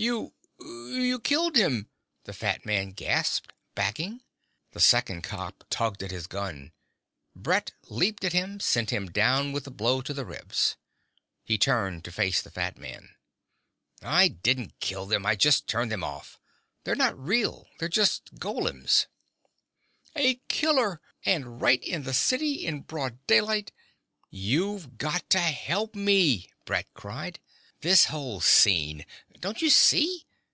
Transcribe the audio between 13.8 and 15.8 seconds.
"I didn't kill them! I just